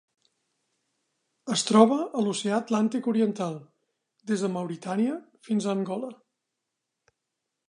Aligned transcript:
Es 1.55 1.63
troba 1.71 1.97
a 2.21 2.25
l'Oceà 2.27 2.55
Atlàntic 2.57 3.11
oriental: 3.13 3.61
des 4.33 4.47
de 4.47 4.53
Mauritània 4.57 5.23
fins 5.51 5.69
a 5.73 5.77
Angola. 5.81 6.15